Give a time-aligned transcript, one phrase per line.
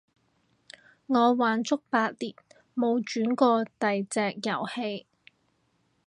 [1.05, 2.33] 我玩足八年
[2.73, 5.05] 冇轉過第隻遊戲